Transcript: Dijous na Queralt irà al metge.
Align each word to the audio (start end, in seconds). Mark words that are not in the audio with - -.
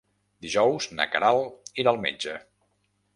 Dijous 0.45 0.87
na 0.99 1.07
Queralt 1.15 1.71
irà 1.83 1.93
al 1.93 2.01
metge. 2.09 2.39